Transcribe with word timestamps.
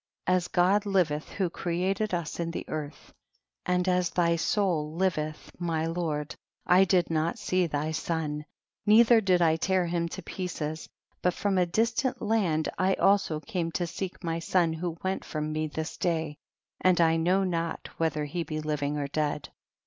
44. 0.25 0.35
As 0.35 0.47
God 0.47 0.85
liveth 0.87 1.29
who 1.33 1.47
created 1.51 2.11
us 2.11 2.39
in 2.39 2.49
the 2.49 2.67
earth, 2.67 3.13
and 3.67 3.87
as 3.87 4.09
thy 4.09 4.35
soul 4.35 4.95
liveth, 4.95 5.51
my 5.59 5.85
lord, 5.85 6.33
I 6.65 6.85
did 6.85 7.11
not 7.11 7.37
see 7.37 7.67
thy 7.67 7.91
son, 7.91 8.45
neith 8.83 9.11
er' 9.11 9.21
did 9.21 9.43
I 9.43 9.57
tear 9.57 9.85
him 9.85 10.09
to 10.09 10.23
pieces, 10.23 10.89
but 11.21 11.35
from 11.35 11.59
a 11.59 11.67
distant 11.67 12.19
land 12.19 12.67
I 12.79 12.95
also 12.95 13.39
came 13.41 13.71
to 13.73 13.85
seek 13.85 14.23
my 14.23 14.39
son 14.39 14.73
who 14.73 14.97
went 15.03 15.23
from 15.23 15.51
me 15.51 15.67
this 15.67 15.97
day, 15.97 16.39
and 16.79 16.99
I 16.99 17.17
know 17.17 17.43
not 17.43 17.87
whether 17.97 18.25
he 18.25 18.41
be 18.41 18.59
living 18.59 18.97
or 18.97 19.05
dead. 19.07 19.49